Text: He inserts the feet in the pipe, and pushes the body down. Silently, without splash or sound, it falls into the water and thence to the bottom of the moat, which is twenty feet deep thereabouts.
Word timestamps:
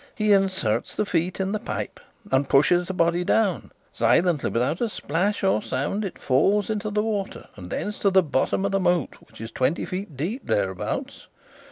He 0.15 0.33
inserts 0.33 0.95
the 0.95 1.05
feet 1.05 1.39
in 1.39 1.51
the 1.51 1.59
pipe, 1.59 1.99
and 2.31 2.49
pushes 2.49 2.87
the 2.87 2.93
body 2.95 3.23
down. 3.23 3.69
Silently, 3.93 4.49
without 4.49 4.79
splash 4.89 5.43
or 5.43 5.61
sound, 5.61 6.03
it 6.03 6.17
falls 6.17 6.71
into 6.71 6.89
the 6.89 7.03
water 7.03 7.47
and 7.55 7.69
thence 7.69 7.99
to 7.99 8.09
the 8.09 8.23
bottom 8.23 8.65
of 8.65 8.71
the 8.71 8.79
moat, 8.79 9.17
which 9.29 9.39
is 9.39 9.51
twenty 9.51 9.85
feet 9.85 10.17
deep 10.17 10.43
thereabouts. 10.47 11.27